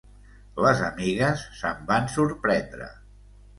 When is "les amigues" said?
0.65-1.45